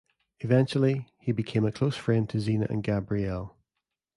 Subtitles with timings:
[0.39, 3.55] Eventually, he becomes a close friend to Xena and Gabrielle.